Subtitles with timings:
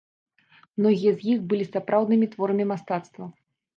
[0.79, 3.23] Многія з іх былі сапраўднымі творамі мастацтва.